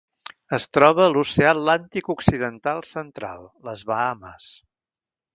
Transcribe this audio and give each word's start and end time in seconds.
Es 0.57 0.63
troba 0.75 1.01
a 1.07 1.09
l'Oceà 1.15 1.49
Atlàntic 1.57 2.09
occidental 2.13 2.81
central: 2.93 3.45
les 3.69 3.83
Bahames. 3.91 4.49